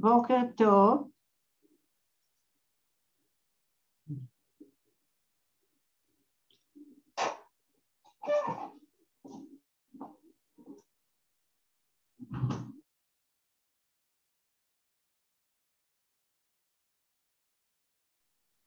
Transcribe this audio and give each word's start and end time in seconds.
בוקר 0.00 0.40
טוב. 0.56 1.10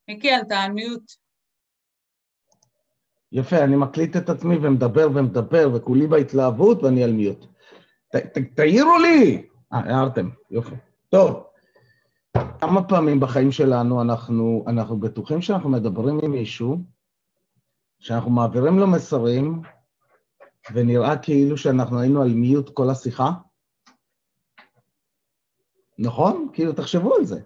מיקי, 0.07 0.37
אתה 0.37 0.55
על 0.55 0.71
מיוט. 0.71 1.01
יפה, 3.31 3.63
אני 3.63 3.75
מקליט 3.75 4.17
את 4.17 4.29
עצמי 4.29 4.55
ומדבר 4.57 5.07
ומדבר 5.15 5.69
וכולי 5.75 6.07
בהתלהבות 6.07 6.83
ואני 6.83 7.03
על 7.03 7.11
מיוט. 7.11 7.45
ת, 8.09 8.15
ת, 8.15 8.37
תעירו 8.55 8.97
לי! 8.97 9.47
אה, 9.73 9.79
הערתם, 9.79 10.29
יופי. 10.51 10.75
טוב, 11.13 11.43
כמה 12.59 12.83
פעמים 12.83 13.19
בחיים 13.19 13.51
שלנו 13.51 14.01
אנחנו, 14.01 14.65
אנחנו 14.67 14.99
בטוחים 14.99 15.41
שאנחנו 15.41 15.69
מדברים 15.69 16.19
עם 16.23 16.31
מישהו, 16.31 16.77
שאנחנו 17.99 18.31
מעבירים 18.31 18.79
לו 18.79 18.87
מסרים, 18.87 19.61
ונראה 20.73 21.17
כאילו 21.17 21.57
שאנחנו 21.57 21.99
היינו 21.99 22.21
על 22.21 22.33
מיוט 22.33 22.69
כל 22.69 22.89
השיחה? 22.89 23.31
נכון? 25.99 26.47
כאילו, 26.53 26.73
תחשבו 26.73 27.15
על 27.15 27.25
זה. 27.25 27.41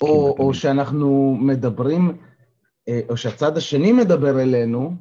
או, 0.00 0.36
או 0.38 0.54
שאנחנו 0.54 1.36
מדברים, 1.40 2.18
אה, 2.88 3.00
או 3.08 3.16
שהצד 3.16 3.56
השני 3.56 3.92
מדבר 3.92 4.40
אלינו, 4.42 4.92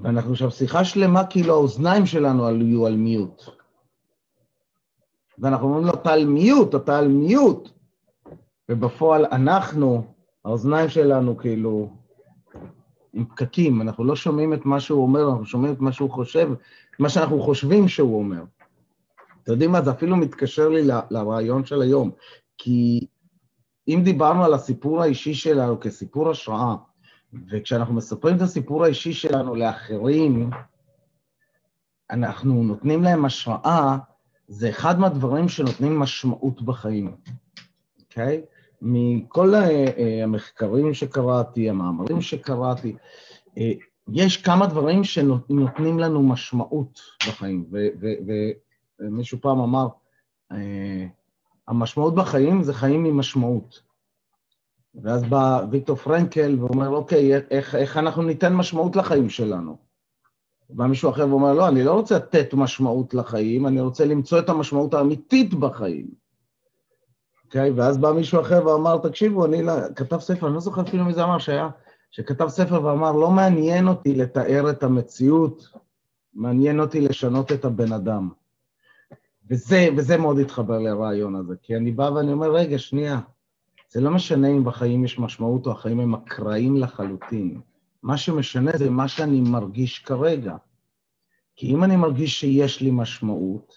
ואנחנו 0.00 0.32
עכשיו 0.32 0.50
שיחה 0.50 0.84
שלמה, 0.84 1.26
כאילו 1.26 1.54
האוזניים 1.54 2.06
שלנו 2.06 2.46
היו 2.46 2.86
על 2.86 2.96
מיוט. 2.96 3.59
ואנחנו 5.40 5.66
אומרים 5.66 5.86
לו, 5.86 5.92
על 6.86 7.08
מיוט. 7.08 7.68
ובפועל 8.70 9.26
אנחנו, 9.32 10.04
האוזניים 10.44 10.88
שלנו 10.88 11.36
כאילו 11.36 11.90
עם 13.12 13.24
פקקים, 13.24 13.82
אנחנו 13.82 14.04
לא 14.04 14.16
שומעים 14.16 14.54
את 14.54 14.66
מה 14.66 14.80
שהוא 14.80 15.02
אומר, 15.02 15.30
אנחנו 15.30 15.46
שומעים 15.46 15.72
את 15.72 15.80
מה 15.80 15.92
שהוא 15.92 16.10
חושב, 16.10 16.50
מה 16.98 17.08
שאנחנו 17.08 17.42
חושבים 17.42 17.88
שהוא 17.88 18.18
אומר. 18.18 18.42
אתם 19.42 19.52
יודעים 19.52 19.72
מה, 19.72 19.82
זה 19.82 19.90
אפילו 19.90 20.16
מתקשר 20.16 20.68
לי 20.68 20.82
לרעיון 21.10 21.64
של 21.64 21.82
היום, 21.82 22.10
כי 22.58 23.06
אם 23.88 24.00
דיברנו 24.04 24.44
על 24.44 24.54
הסיפור 24.54 25.02
האישי 25.02 25.34
שלנו 25.34 25.80
כסיפור 25.80 26.30
השראה, 26.30 26.76
וכשאנחנו 27.50 27.94
מספרים 27.94 28.36
את 28.36 28.40
הסיפור 28.40 28.84
האישי 28.84 29.12
שלנו 29.12 29.54
לאחרים, 29.54 30.50
אנחנו 32.10 32.62
נותנים 32.62 33.02
להם 33.02 33.24
השראה, 33.24 33.98
זה 34.50 34.70
אחד 34.70 35.00
מהדברים 35.00 35.48
שנותנים 35.48 35.98
משמעות 35.98 36.62
בחיים, 36.62 37.16
אוקיי? 38.00 38.42
Okay? 38.44 38.46
מכל 38.82 39.54
אה, 39.54 40.20
המחקרים 40.22 40.94
שקראתי, 40.94 41.70
המאמרים 41.70 42.20
שקראתי, 42.20 42.96
אה, 43.58 43.72
יש 44.12 44.36
כמה 44.36 44.66
דברים 44.66 45.04
שנותנים 45.04 45.98
לנו 45.98 46.22
משמעות 46.22 47.00
בחיים, 47.28 47.70
ומישהו 49.00 49.38
פעם 49.40 49.60
אמר, 49.60 49.88
אה, 50.52 51.06
המשמעות 51.68 52.14
בחיים 52.14 52.62
זה 52.62 52.74
חיים 52.74 53.04
עם 53.04 53.18
משמעות. 53.18 53.82
ואז 54.94 55.22
בא 55.22 55.60
ויקטור 55.70 55.96
פרנקל 55.96 56.56
ואומר, 56.60 56.88
אוקיי, 56.88 57.36
איך, 57.36 57.74
איך 57.74 57.96
אנחנו 57.96 58.22
ניתן 58.22 58.54
משמעות 58.54 58.96
לחיים 58.96 59.30
שלנו? 59.30 59.89
בא 60.72 60.86
מישהו 60.86 61.10
אחר 61.10 61.28
ואומר, 61.28 61.52
לא, 61.52 61.68
אני 61.68 61.84
לא 61.84 61.92
רוצה 61.92 62.16
לתת 62.16 62.54
משמעות 62.54 63.14
לחיים, 63.14 63.66
אני 63.66 63.80
רוצה 63.80 64.04
למצוא 64.04 64.38
את 64.38 64.48
המשמעות 64.48 64.94
האמיתית 64.94 65.54
בחיים. 65.54 66.06
אוקיי? 67.44 67.70
ואז 67.70 67.98
בא 67.98 68.12
מישהו 68.12 68.40
אחר 68.40 68.66
ואמר, 68.66 68.98
תקשיבו, 68.98 69.46
אני 69.46 69.62
לא, 69.62 69.72
כתב 69.96 70.18
ספר, 70.18 70.46
אני 70.46 70.54
לא 70.54 70.60
זוכר 70.60 70.82
אפילו 70.82 71.04
מי 71.04 71.14
זה 71.14 71.24
אמר, 71.24 71.38
שהיה, 71.38 71.68
שכתב 72.10 72.48
ספר 72.48 72.84
ואמר, 72.84 73.12
לא 73.12 73.30
מעניין 73.30 73.88
אותי 73.88 74.14
לתאר 74.14 74.70
את 74.70 74.82
המציאות, 74.82 75.68
מעניין 76.34 76.80
אותי 76.80 77.00
לשנות 77.00 77.52
את 77.52 77.64
הבן 77.64 77.92
אדם. 77.92 78.28
וזה, 79.50 79.88
וזה 79.96 80.16
מאוד 80.16 80.38
התחבר 80.38 80.78
לרעיון 80.78 81.34
הזה, 81.36 81.54
כי 81.62 81.76
אני 81.76 81.92
בא 81.92 82.10
ואני 82.14 82.32
אומר, 82.32 82.50
רגע, 82.50 82.78
שנייה, 82.78 83.20
זה 83.88 84.00
לא 84.00 84.10
משנה 84.10 84.48
אם 84.48 84.64
בחיים 84.64 85.04
יש 85.04 85.18
משמעות 85.18 85.66
או 85.66 85.72
החיים 85.72 86.00
הם 86.00 86.14
אקראיים 86.14 86.76
לחלוטין. 86.76 87.60
מה 88.02 88.16
שמשנה 88.16 88.70
זה 88.78 88.90
מה 88.90 89.08
שאני 89.08 89.40
מרגיש 89.40 89.98
כרגע. 89.98 90.56
כי 91.56 91.74
אם 91.74 91.84
אני 91.84 91.96
מרגיש 91.96 92.40
שיש 92.40 92.80
לי 92.80 92.90
משמעות, 92.90 93.74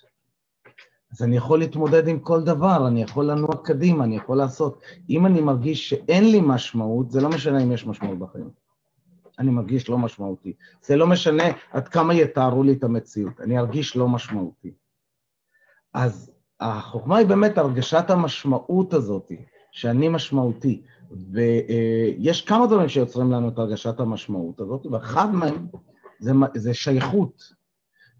אז 1.11 1.23
אני 1.23 1.37
יכול 1.37 1.59
להתמודד 1.59 2.07
עם 2.07 2.19
כל 2.19 2.43
דבר, 2.43 2.87
אני 2.87 3.03
יכול 3.03 3.25
לנוע 3.25 3.55
קדימה, 3.63 4.03
אני 4.03 4.15
יכול 4.15 4.37
לעשות. 4.37 4.81
אם 5.09 5.25
אני 5.25 5.41
מרגיש 5.41 5.89
שאין 5.89 6.31
לי 6.31 6.41
משמעות, 6.41 7.11
זה 7.11 7.21
לא 7.21 7.29
משנה 7.29 7.63
אם 7.63 7.71
יש 7.71 7.85
משמעות 7.85 8.19
בחיים. 8.19 8.49
אני 9.39 9.51
מרגיש 9.51 9.89
לא 9.89 9.97
משמעותי. 9.97 10.53
זה 10.81 10.95
לא 10.95 11.07
משנה 11.07 11.43
עד 11.71 11.87
כמה 11.87 12.13
יתארו 12.13 12.63
לי 12.63 12.73
את 12.73 12.83
המציאות, 12.83 13.41
אני 13.41 13.59
ארגיש 13.59 13.95
לא 13.95 14.07
משמעותי. 14.07 14.73
אז 15.93 16.31
החוכמה 16.59 17.17
היא 17.17 17.27
באמת 17.27 17.57
הרגשת 17.57 18.09
המשמעות 18.09 18.93
הזאת, 18.93 19.31
שאני 19.71 20.09
משמעותי. 20.09 20.81
ויש 21.31 22.41
כמה 22.41 22.67
דברים 22.67 22.89
שיוצרים 22.89 23.31
לנו 23.31 23.49
את 23.49 23.57
הרגשת 23.57 23.99
המשמעות 23.99 24.59
הזאת, 24.59 24.85
ואחד 24.85 25.33
מהם 25.33 25.67
זה, 26.19 26.31
זה 26.55 26.73
שייכות. 26.73 27.63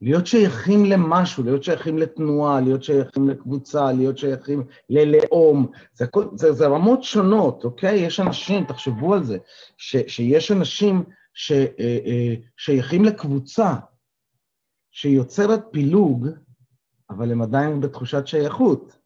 להיות 0.02 0.28
שייכים 0.28 0.86
למשהו, 0.86 1.44
להיות 1.44 1.64
שייכים 1.64 1.98
לתנועה, 1.98 2.62
להיות 2.62 2.84
שייכים 2.84 3.30
לקבוצה, 3.30 3.92
להיות 3.92 4.18
שייכים 4.18 4.64
ללאום, 4.90 5.72
זה, 5.94 6.06
זה, 6.36 6.54
זה 6.54 6.68
רמות 6.68 7.04
שונות, 7.04 7.64
אוקיי? 7.64 7.96
יש 8.00 8.20
אנשים, 8.20 8.66
תחשבו 8.66 9.14
על 9.14 9.24
זה, 9.24 9.38
ש, 9.78 9.96
שיש 10.08 10.52
אנשים 10.52 11.04
ששייכים 11.34 13.02
אה, 13.02 13.08
אה, 13.08 13.14
לקבוצה 13.14 13.74
שיוצרת 14.92 15.62
פילוג, 15.72 16.28
אבל 17.10 17.32
הם 17.32 17.42
עדיין 17.42 17.82
בתחושת 17.82 18.28
שייכות, 18.28 18.98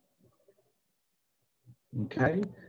אוקיי? 2.00 2.42
אה, 2.42 2.67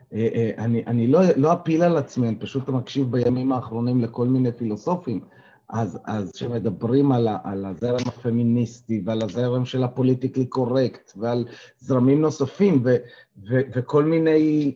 אני, 0.59 0.85
אני 0.87 1.07
לא, 1.07 1.21
לא 1.37 1.53
אפיל 1.53 1.83
על 1.83 1.97
עצמי, 1.97 2.29
אני 2.29 2.37
פשוט 2.37 2.69
מקשיב 2.69 3.11
בימים 3.11 3.53
האחרונים 3.53 4.03
לכל 4.03 4.27
מיני 4.27 4.53
פילוסופים. 4.53 5.21
אז, 5.69 5.99
אז 6.05 6.33
שמדברים 6.35 7.13
על, 7.13 7.29
על 7.45 7.65
הזרם 7.67 8.09
הפמיניסטי 8.09 9.03
ועל 9.05 9.23
הזרם 9.23 9.65
של 9.65 9.85
הפוליטיקלי 9.85 10.47
קורקט 10.47 11.13
ועל 11.17 11.47
זרמים 11.79 12.21
נוספים 12.21 12.81
ו, 12.85 12.97
ו, 13.37 13.61
וכל 13.75 14.05
מיני, 14.05 14.75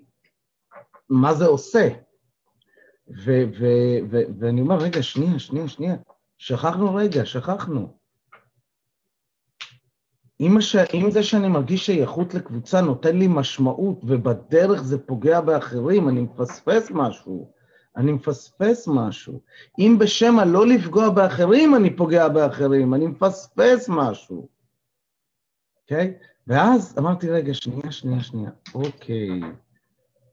מה 1.10 1.34
זה 1.34 1.46
עושה. 1.46 1.88
ו, 3.24 3.44
ו, 3.58 3.66
ו, 4.10 4.22
ואני 4.38 4.60
אומר, 4.60 4.76
רגע, 4.78 5.02
שנייה, 5.02 5.38
שנייה, 5.38 5.68
שנייה, 5.68 5.96
שכחנו 6.38 6.94
רגע, 6.94 7.26
שכחנו. 7.26 8.01
אם, 10.42 10.56
הש... 10.56 10.76
אם 10.76 11.10
זה 11.10 11.22
שאני 11.22 11.48
מרגיש 11.48 11.86
שייכות 11.86 12.34
לקבוצה 12.34 12.80
נותן 12.80 13.16
לי 13.16 13.28
משמעות 13.28 14.00
ובדרך 14.04 14.82
זה 14.82 14.98
פוגע 14.98 15.40
באחרים, 15.40 16.08
אני 16.08 16.20
מפספס 16.20 16.90
משהו. 16.90 17.50
אני 17.96 18.12
מפספס 18.12 18.88
משהו. 18.88 19.40
אם 19.78 19.96
בשם 20.00 20.38
הלא 20.38 20.66
לפגוע 20.66 21.10
באחרים 21.10 21.74
אני 21.74 21.96
פוגע 21.96 22.28
באחרים, 22.28 22.94
אני 22.94 23.06
מפספס 23.06 23.88
משהו. 23.88 24.48
אוקיי? 25.82 26.14
Okay? 26.18 26.24
ואז 26.46 26.94
אמרתי, 26.98 27.30
רגע, 27.30 27.54
שנייה, 27.54 27.92
שנייה, 27.92 28.22
שנייה. 28.22 28.50
אוקיי, 28.74 29.40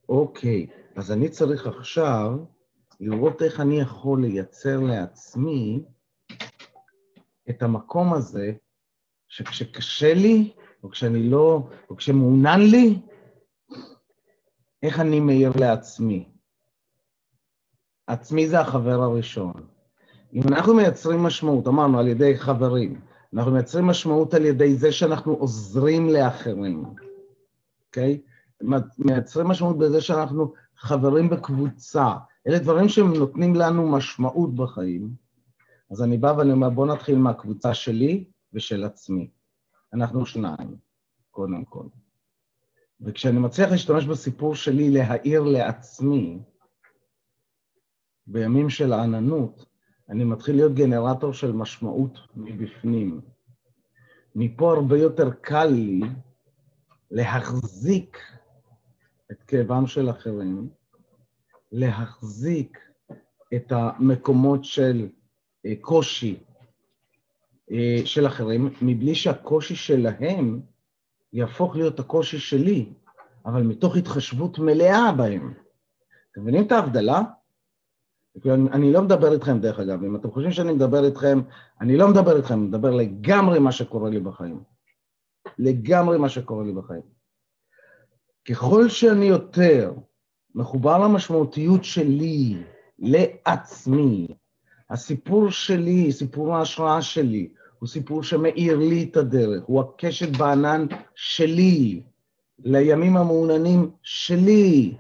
אוקיי. 0.10 0.68
אז 0.96 1.12
אני 1.12 1.30
צריך 1.30 1.68
עכשיו 1.68 2.38
לראות 3.00 3.42
איך 3.42 3.60
אני 3.60 3.80
יכול 3.80 4.22
לייצר 4.22 4.80
לעצמי 4.80 5.84
את 7.50 7.64
המקום 7.64 8.14
הזה, 8.14 8.52
שכשקשה 9.30 10.14
לי, 10.14 10.52
או 10.84 10.90
כשאני 10.90 11.30
לא, 11.30 11.68
או 11.90 11.98
כשמעונן 11.98 12.62
לי, 12.62 13.00
איך 14.84 15.00
אני 15.00 15.20
מעיר 15.20 15.52
לעצמי. 15.60 16.30
עצמי 18.08 18.48
זה 18.48 18.60
החבר 18.60 19.02
הראשון. 19.02 19.54
אם 20.34 20.42
אנחנו 20.48 20.74
מייצרים 20.74 21.20
משמעות, 21.20 21.68
אמרנו, 21.68 22.00
על 22.00 22.08
ידי 22.08 22.38
חברים, 22.38 23.02
אנחנו 23.34 23.52
מייצרים 23.52 23.86
משמעות 23.86 24.34
על 24.34 24.46
ידי 24.46 24.76
זה 24.76 24.92
שאנחנו 24.92 25.34
עוזרים 25.34 26.10
לאחרים, 26.10 26.86
אוקיי? 27.88 28.20
Okay? 28.26 28.66
מייצרים 28.98 29.48
משמעות 29.48 29.78
בזה 29.78 30.02
שאנחנו 30.02 30.54
חברים 30.78 31.30
בקבוצה. 31.30 32.14
אלה 32.48 32.60
דברים 32.60 32.90
שהם 32.90 33.14
נותנים 33.14 33.56
לנו 33.56 33.92
משמעות 33.92 34.56
בחיים. 34.56 35.10
אז 35.92 36.04
אני 36.04 36.18
בא 36.18 36.34
ואני 36.38 36.52
אומר, 36.52 36.70
בואו 36.70 36.86
נתחיל 36.88 37.18
מהקבוצה 37.18 37.74
שלי 37.74 38.26
ושל 38.54 38.84
עצמי. 38.84 39.30
אנחנו 39.94 40.26
שניים, 40.26 40.78
קודם 41.32 41.66
כל. 41.66 41.86
וכשאני 43.02 43.40
מצליח 43.40 43.72
להשתמש 43.72 44.06
בסיפור 44.06 44.56
שלי 44.56 44.90
להעיר 44.90 45.44
לעצמי, 45.44 46.40
בימים 48.28 48.70
של 48.70 48.94
העננות, 48.94 49.66
אני 50.10 50.24
מתחיל 50.24 50.56
להיות 50.56 50.74
גנרטור 50.74 51.34
של 51.34 51.52
משמעות 51.52 52.20
מבפנים. 52.36 53.22
מפה 54.36 54.74
הרבה 54.74 54.98
יותר 54.98 55.32
קל 55.42 55.66
לי 55.66 56.02
להחזיק 57.12 58.18
את 59.32 59.44
כאבם 59.44 59.88
של 59.88 60.10
אחרים, 60.10 60.70
להחזיק 61.72 62.78
את 63.56 63.72
המקומות 63.72 64.66
של 64.66 65.10
אה, 65.66 65.74
קושי 65.82 66.44
של 68.06 68.28
אחרים, 68.28 68.70
מבלי 68.82 69.16
שהקושי 69.16 69.76
שלהם 69.76 70.62
יהפוך 71.34 71.76
להיות 71.76 72.00
הקושי 72.00 72.40
שלי, 72.40 72.86
אבל 73.46 73.64
מתוך 73.64 73.96
התחשבות 73.96 74.60
מלאה 74.60 75.12
בהם. 75.12 75.54
אתם 76.32 76.42
מבינים 76.42 76.68
את 76.68 76.72
ההבדלה? 76.72 77.22
אני 78.46 78.94
לא 78.94 79.02
מדבר 79.02 79.34
איתכם, 79.34 79.60
דרך 79.60 79.80
אגב, 79.80 80.04
אם 80.04 80.16
אתם 80.16 80.32
חושבים 80.32 80.52
שאני 80.52 80.74
מדבר 80.74 81.06
איתכם, 81.06 81.42
אני 81.82 81.98
לא 81.98 82.08
מדבר 82.08 82.38
איתכם, 82.38 82.54
אני 82.54 82.64
מדבר 82.64 82.92
לגמרי 82.92 83.60
מה 83.60 83.72
שקורה 83.72 84.10
לי 84.10 84.20
בחיים. 84.20 84.64
לגמרי 85.60 86.18
מה 86.18 86.30
שקורה 86.30 86.64
לי 86.64 86.72
בחיים. 86.72 87.02
ככל 88.50 88.90
שאני 88.90 89.26
יותר 89.26 89.94
מחובר 90.56 90.98
למשמעותיות 90.98 91.84
שלי, 91.84 92.64
לעצמי, 93.00 94.28
הסיפור 94.90 95.52
שלי, 95.52 96.12
סיפור 96.12 96.56
ההשראה 96.56 97.02
שלי, 97.02 97.50
הוא 97.80 97.90
סיפור 97.90 98.24
שמאיר 98.24 98.78
לי 98.78 99.08
את 99.12 99.18
הדרך, 99.18 99.64
הוא 99.66 99.82
הקשת 99.82 100.38
בענן 100.38 100.86
שלי, 101.16 102.02
לימים 102.60 103.18
המעוננים 103.18 103.92
שלי, 104.04 104.96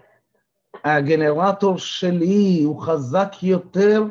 הגנרטור 0.83 1.77
שלי 1.77 2.61
הוא 2.63 2.81
חזק 2.81 3.31
יותר, 3.41 4.03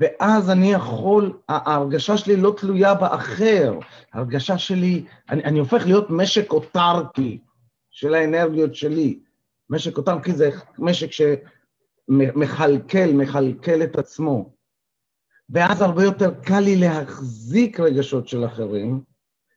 ואז 0.00 0.50
אני 0.50 0.72
יכול, 0.72 1.32
ההרגשה 1.48 2.16
שלי 2.16 2.36
לא 2.36 2.54
תלויה 2.56 2.94
באחר, 2.94 3.78
ההרגשה 4.12 4.58
שלי, 4.58 5.04
אני, 5.30 5.44
אני 5.44 5.58
הופך 5.58 5.86
להיות 5.86 6.10
משק 6.10 6.52
אוטרקי 6.52 7.38
של 7.90 8.14
האנרגיות 8.14 8.74
שלי. 8.74 9.18
משק 9.70 9.96
אוטרקי 9.96 10.32
זה 10.32 10.50
משק 10.78 11.10
שמכלכל, 11.12 13.12
מכלכל 13.12 13.82
את 13.82 13.98
עצמו. 13.98 14.59
ואז 15.52 15.82
הרבה 15.82 16.04
יותר 16.04 16.34
קל 16.42 16.60
לי 16.60 16.76
להחזיק 16.76 17.80
רגשות 17.80 18.28
של 18.28 18.44
אחרים, 18.44 19.04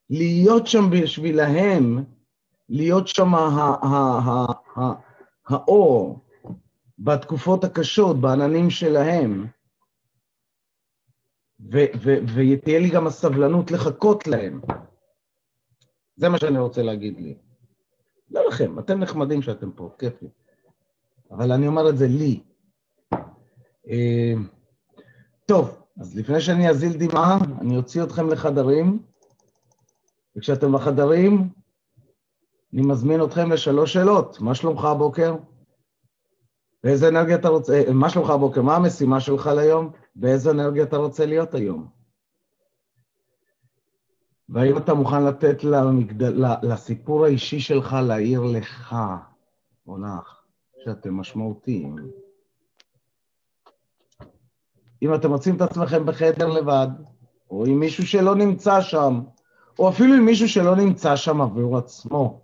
להיות 0.09 0.67
שם 0.67 0.89
בשבילהם, 0.91 2.03
להיות 2.69 3.07
שם 3.07 3.33
האור 5.47 6.19
בתקופות 6.99 7.63
הקשות, 7.63 8.21
בעננים 8.21 8.69
שלהם, 8.69 9.47
ותהיה 12.35 12.79
לי 12.79 12.89
גם 12.89 13.07
הסבלנות 13.07 13.71
לחכות 13.71 14.27
להם. 14.27 14.61
זה 16.15 16.29
מה 16.29 16.37
שאני 16.37 16.59
רוצה 16.59 16.83
להגיד 16.83 17.19
לי. 17.19 17.37
לא 18.31 18.47
לכם, 18.47 18.79
אתם 18.79 18.99
נחמדים 18.99 19.41
שאתם 19.41 19.71
פה, 19.71 19.95
כיף 19.99 20.21
לי. 20.21 20.29
אבל 21.31 21.51
אני 21.51 21.67
אומר 21.67 21.89
את 21.89 21.97
זה 21.97 22.07
לי. 22.07 22.43
אה, 23.87 24.33
טוב, 25.45 25.82
אז 26.03 26.15
לפני 26.15 26.41
שאני 26.41 26.69
אזיל 26.69 26.93
דמעה, 26.97 27.37
אני 27.61 27.77
אוציא 27.77 28.03
אתכם 28.03 28.29
לחדרים, 28.29 28.99
וכשאתם 30.35 30.71
בחדרים, 30.71 31.49
אני 32.73 32.81
מזמין 32.81 33.23
אתכם 33.23 33.51
לשלוש 33.51 33.93
שאלות. 33.93 34.41
מה 34.41 34.55
שלומך 34.55 34.85
הבוקר? 34.85 35.35
באיזה 36.83 37.07
אנרגיה 37.07 37.35
אתה 37.35 37.49
רוצה, 37.49 37.83
מה 37.93 38.09
שלומך 38.09 38.29
הבוקר? 38.29 38.61
מה 38.61 38.75
המשימה 38.75 39.19
שלך 39.19 39.49
ליום? 39.55 39.91
באיזה 40.15 40.51
אנרגיה 40.51 40.83
אתה 40.83 40.97
רוצה 40.97 41.25
להיות 41.25 41.53
היום? 41.53 41.87
והאם 44.49 44.77
אתה 44.77 44.93
מוכן 44.93 45.25
לתת 45.25 45.63
למגדל, 45.63 46.45
לסיפור 46.63 47.25
האישי 47.25 47.59
שלך 47.59 47.95
להעיר 48.07 48.41
לך 48.41 48.95
או 49.87 49.97
לך, 49.97 50.43
שאתם 50.85 51.13
משמעותיים? 51.13 51.95
אם 55.03 55.13
אתם 55.13 55.29
מוצאים 55.29 55.55
את 55.55 55.61
עצמכם 55.61 56.05
בחדר 56.05 56.47
לבד, 56.47 56.87
או 57.51 57.65
עם 57.65 57.79
מישהו 57.79 58.07
שלא 58.07 58.35
נמצא 58.35 58.81
שם, 58.81 59.21
או 59.79 59.89
אפילו 59.89 60.13
עם 60.13 60.25
מישהו 60.25 60.49
שלא 60.49 60.75
נמצא 60.75 61.15
שם 61.15 61.41
עבור 61.41 61.77
עצמו. 61.77 62.41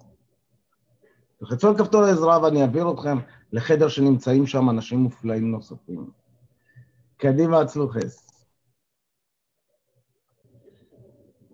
תחצו 1.39 1.67
על 1.69 1.77
כפתור 1.77 2.03
העזרה 2.03 2.43
ואני 2.43 2.61
אעביר 2.61 2.91
אתכם 2.91 3.17
לחדר 3.51 3.87
שנמצאים 3.87 4.47
שם 4.47 4.69
אנשים 4.69 4.99
מופלאים 4.99 5.51
נוספים. 5.51 6.09
קדימה, 7.17 7.61
עצלו 7.61 7.89
חס. 7.89 8.45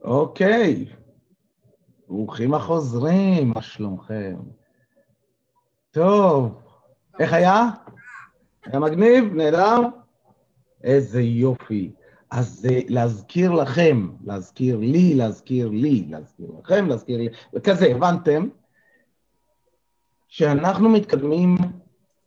אוקיי, 0.04 0.86
ברוכים 2.08 2.54
החוזרים, 2.54 3.52
מה 3.56 3.62
שלומכם? 3.62 4.36
טוב, 5.92 6.62
איך 7.20 7.34
היה? 7.34 7.70
היה 8.66 8.80
מגניב? 8.80 9.34
נהדר? 9.34 10.05
איזה 10.86 11.22
יופי. 11.22 11.92
אז 12.32 12.68
uh, 12.70 12.86
להזכיר 12.90 13.52
לכם, 13.52 14.10
להזכיר 14.24 14.78
לי, 14.78 15.16
להזכיר 15.16 15.70
לי, 15.70 16.06
להזכיר 16.10 16.48
לכם, 16.60 16.88
להזכיר 16.88 17.18
לי, 17.18 17.28
וכזה, 17.54 17.86
הבנתם? 17.86 18.48
שאנחנו 20.28 20.90
מתקדמים 20.90 21.58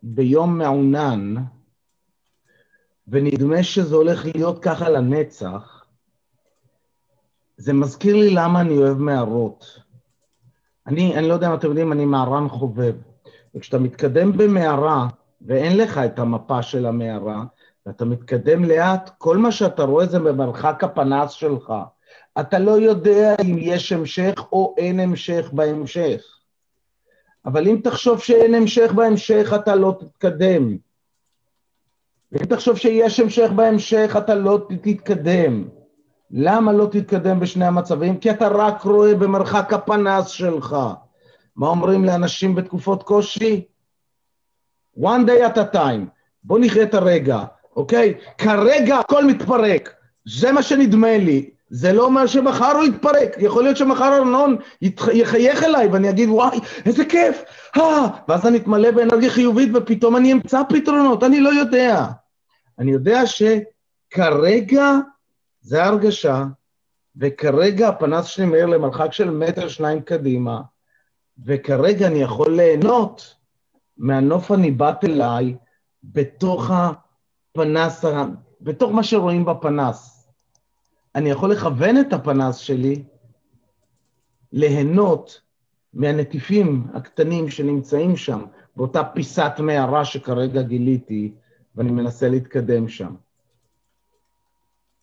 ביום 0.03 0.59
מעונן, 0.59 1.35
ונדמה 3.09 3.63
שזה 3.63 3.97
הולך 3.97 4.25
להיות 4.35 4.63
ככה 4.63 4.89
לנצח, 4.89 5.85
זה 7.57 7.73
מזכיר 7.73 8.17
לי 8.17 8.31
למה 8.31 8.61
אני 8.61 8.77
אוהב 8.79 8.99
מערות. 8.99 9.81
אני, 10.87 11.17
אני 11.17 11.29
לא 11.29 11.35
יודע 11.35 11.49
אם 11.49 11.55
אתם 11.55 11.69
יודעים, 11.69 11.93
אני 11.93 12.05
מערן 12.05 12.49
חובב. 12.49 12.95
וכשאתה 13.55 13.79
מתקדם 13.79 14.33
במערה, 14.33 15.09
ואין 15.41 15.77
לך 15.77 15.99
את 15.99 16.19
המפה 16.19 16.63
של 16.63 16.87
המערה, 16.87 17.45
ואתה 17.89 18.05
מתקדם 18.05 18.65
לאט, 18.65 19.11
כל 19.19 19.37
מה 19.37 19.53
שאתה 19.53 19.83
רואה 19.83 20.07
זה 20.07 20.19
במרחק 20.19 20.85
הפנס 20.85 21.31
שלך. 21.31 21.73
אתה 22.41 22.59
לא 22.59 22.71
יודע 22.71 23.35
אם 23.45 23.57
יש 23.59 23.93
המשך 23.93 24.35
או 24.53 24.75
אין 24.79 25.01
המשך 25.01 25.51
בהמשך. 25.53 26.23
אבל 27.47 27.69
אם 27.69 27.81
תחשוב 27.85 28.21
שאין 28.21 28.55
המשך 28.55 28.93
בהמשך, 28.93 29.53
אתה 29.55 29.75
לא 29.75 29.97
תתקדם. 30.01 30.77
ואם 32.33 32.45
תחשוב 32.45 32.77
שיש 32.77 33.21
המשך 33.21 33.51
בהמשך, 33.57 34.15
אתה 34.19 34.35
לא 34.35 34.67
תתקדם. 34.69 35.69
למה 36.31 36.73
לא 36.73 36.89
תתקדם 36.93 37.41
בשני 37.41 37.65
המצבים? 37.65 38.19
כי 38.19 38.31
אתה 38.31 38.49
רק 38.49 38.83
רואה 38.83 39.15
במרחק 39.15 39.73
הפנס 39.73 40.29
שלך. 40.29 40.77
מה 41.57 41.69
אומרים 41.69 42.05
לאנשים 42.05 42.55
בתקופות 42.55 43.03
קושי? 43.03 43.65
one 44.99 45.27
day 45.27 45.55
at 45.55 45.57
a 45.57 45.75
time. 45.75 46.19
בוא 46.45 46.59
נחיה 46.63 46.83
את 46.83 46.95
הרגע, 46.95 47.45
אוקיי? 47.79 48.15
כרגע 48.39 48.99
הכל 48.99 49.25
מתפרק. 49.25 49.95
זה 50.25 50.53
מה 50.53 50.63
שנדמה 50.63 51.19
לי. 51.19 51.51
זה 51.71 51.93
לא 51.93 52.05
אומר 52.05 52.27
שמחר 52.27 52.77
הוא 52.77 52.85
יתפרק, 52.85 53.37
יכול 53.39 53.63
להיות 53.63 53.77
שמחר 53.77 54.17
ארנון 54.17 54.57
יחייך 55.13 55.65
אליי 55.65 55.89
ואני 55.89 56.11
אגיד 56.11 56.29
וואי, 56.29 56.59
איזה 56.87 57.05
כיף, 57.05 57.43
אה, 57.77 58.07
ואז 58.29 58.47
אני 58.47 58.59
אתמלא 58.59 58.91
באנרגיה 58.91 59.31
חיובית 59.31 59.71
ופתאום 59.75 60.17
אני 60.17 60.33
אמצא 60.33 60.63
פתרונות, 60.69 61.25
אני 61.25 61.41
לא 61.41 61.49
יודע. 61.49 62.07
אני 62.79 62.93
יודע 62.93 63.21
שכרגע 63.27 64.93
זה 65.61 65.83
ההרגשה, 65.85 66.45
וכרגע 67.17 67.89
הפנס 67.89 68.25
שלי 68.25 68.47
מאיר 68.47 68.67
למרחק 68.67 69.13
של 69.13 69.31
מטר 69.31 69.69
שניים 69.69 70.01
קדימה, 70.01 70.61
וכרגע 71.47 72.07
אני 72.07 72.23
יכול 72.23 72.57
ליהנות 72.57 73.35
מהנוף 73.99 74.51
הניבט 74.51 75.05
אליי 75.05 75.55
בתוך 76.05 76.71
הפנס, 77.61 78.05
בתוך 78.61 78.93
מה 78.93 79.03
שרואים 79.03 79.45
בפנס. 79.45 80.29
אני 81.15 81.31
יכול 81.31 81.53
לכוון 81.53 82.01
את 82.01 82.13
הפנס 82.13 82.57
שלי 82.57 83.03
ליהנות 84.53 85.41
מהנטיפים 85.95 86.87
הקטנים 86.95 87.51
שנמצאים 87.51 88.17
שם, 88.17 88.45
באותה 88.77 89.05
פיסת 89.05 89.53
מערה 89.59 90.05
שכרגע 90.05 90.63
גיליתי, 90.63 91.33
ואני 91.77 91.91
מנסה 91.91 92.29
להתקדם 92.29 92.89
שם. 92.89 93.15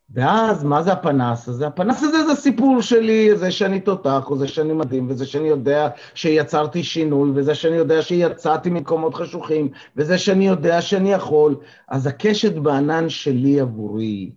ואז, 0.09 0.63
מה 0.63 0.83
זה 0.83 0.91
הפנס 0.91 1.47
הזה? 1.47 1.67
הפנס 1.67 2.03
הזה 2.03 2.25
זה 2.25 2.35
סיפור 2.35 2.81
שלי, 2.81 3.37
זה 3.37 3.51
שאני 3.51 3.79
תותח, 3.79 4.29
או 4.29 4.37
זה 4.37 4.47
שאני 4.47 4.73
מדהים, 4.73 5.09
וזה 5.09 5.25
שאני 5.25 5.47
יודע 5.47 5.89
שיצרתי 6.13 6.83
שינוי, 6.83 7.31
וזה 7.35 7.55
שאני 7.55 7.75
יודע 7.75 8.01
שיצאתי 8.01 8.69
ממקומות 8.69 9.15
חשוכים, 9.15 9.69
וזה 9.95 10.17
שאני 10.17 10.47
יודע 10.47 10.81
שאני 10.81 11.11
יכול. 11.11 11.55
אז 11.87 12.07
הקשת 12.07 12.53
בענן 12.53 13.09
שלי 13.09 13.59
עבורי, 13.59 14.31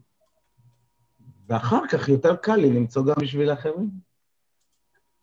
ואחר 1.49 1.87
כך 1.91 2.09
יותר 2.09 2.37
קל 2.37 2.57
לי 2.57 2.73
למצוא 2.73 3.05
גם 3.05 3.15
בשביל 3.21 3.53
אחרים. 3.53 3.91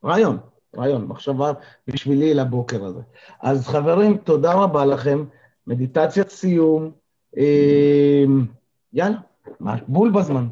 רעיון, 0.05 0.37
רעיון, 0.77 1.05
מחשבה 1.05 1.51
בשבילי 1.87 2.33
לבוקר 2.33 2.85
הזה. 2.85 3.01
אז 3.41 3.67
חברים, 3.67 4.17
תודה 4.17 4.53
רבה 4.53 4.85
לכם, 4.85 5.25
מדיטציית 5.67 6.29
סיום. 6.29 6.91
אה, 7.37 8.23
יאללה, 8.93 9.17
בול 9.87 10.11
בזמן. 10.11 10.47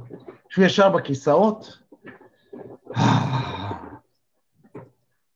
שוב 0.50 0.63
ישר 0.63 0.89
בכיסאות. 0.89 1.79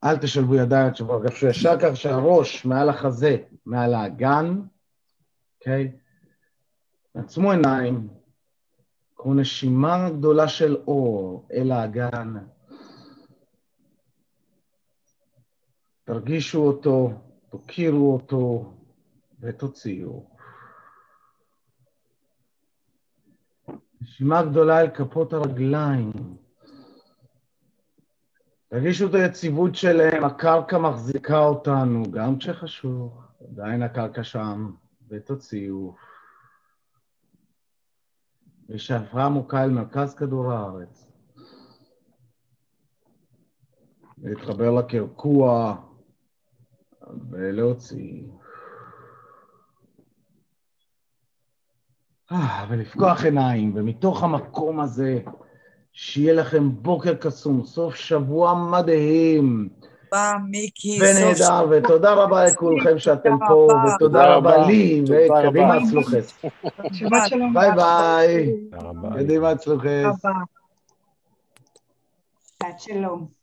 אל 0.04 0.16
תשלבו 0.16 0.54
ידיים, 0.54 0.90
תשלבו 0.90 1.20
ישר 1.48 1.76
כך 1.80 1.96
שהראש 1.96 2.64
מעל 2.64 2.88
החזה, 2.88 3.36
מעל 3.66 3.94
האגן, 3.94 4.60
אוקיי? 5.58 5.92
עצמו 7.14 7.50
עיניים, 7.50 8.08
קחו 9.14 9.34
נשימה 9.34 10.10
גדולה 10.10 10.48
של 10.48 10.76
אור 10.86 11.48
אל 11.52 11.72
האגן. 11.72 12.34
תרגישו 16.04 16.58
אותו, 16.58 17.10
תוקירו 17.50 18.12
אותו 18.12 18.72
ותוציאו. 19.40 20.37
נשימה 24.08 24.42
גדולה 24.42 24.80
אל 24.80 24.90
כפות 24.90 25.32
הרגליים. 25.32 26.12
תרגישו 28.68 29.06
את 29.08 29.14
היציבות 29.14 29.74
שלהם, 29.74 30.24
הקרקע 30.24 30.78
מחזיקה 30.78 31.38
אותנו, 31.38 32.02
גם 32.10 32.38
כשחשוך, 32.38 33.24
עדיין 33.40 33.82
הקרקע 33.82 34.24
שם, 34.24 34.72
ותוציאו. 35.08 35.94
ושאפה 38.68 39.24
עמוקה 39.24 39.64
אל 39.64 39.70
מרכז 39.70 40.14
כדור 40.14 40.52
הארץ. 40.52 41.12
להתחבר 44.18 44.70
לקרקוע 44.70 45.76
ולהוציא. 47.30 48.22
ולפקוח 52.68 53.24
עיניים, 53.24 53.72
ומתוך 53.76 54.22
המקום 54.22 54.80
הזה, 54.80 55.18
שיהיה 55.92 56.32
לכם 56.32 56.70
בוקר 56.72 57.14
קסום, 57.14 57.64
סוף 57.64 57.94
שבוע 57.94 58.54
מדהים. 58.70 59.68
תודה, 60.10 60.36
מיקי. 60.50 60.98
ונהדר, 61.02 61.66
ותודה 61.70 62.12
רבה 62.12 62.44
לכולכם 62.44 62.98
שאתם 62.98 63.36
פה, 63.48 63.68
ותודה 63.94 64.34
רבה 64.34 64.66
לי, 64.66 65.02
וקדימה 65.02 65.78
שלום. 67.28 67.54
ביי 67.54 67.70
ביי, 67.72 68.52
תודה 68.70 68.88
רבה. 68.88 69.08
קדימה 69.16 69.50
הצלוחת. 69.50 69.86
שבת 72.62 72.80
שלום. 72.80 73.37